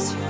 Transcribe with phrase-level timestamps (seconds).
[0.00, 0.29] miss you.